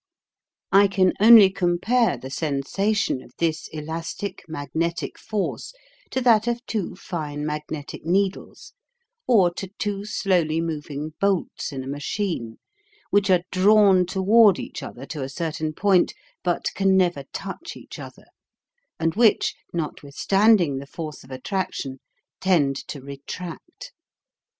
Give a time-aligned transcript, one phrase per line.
[0.71, 5.73] I can only compare the sensation of this elastic magnetic force
[6.09, 8.73] to that of two fine mag netic needles
[9.27, 12.57] or to two slowly moving bolts in a machine
[13.11, 17.99] which are drawn toward each other to a certain point but can never touch each
[17.99, 18.25] other,
[18.99, 20.89] and which notwithstanding the PRONUNCIATION.
[20.89, 21.99] CONSONANTS 291 V /as force of attraction
[22.39, 23.91] tend to retract.